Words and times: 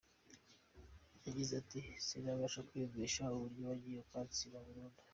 Yagize 1.25 1.51
ati: 1.61 1.79
"Sinabasha 2.05 2.65
kwiyumvisha 2.67 3.23
uburyo 3.35 3.61
wagiye 3.69 3.97
ukansiba 3.99 4.57
burundu. 4.67 5.01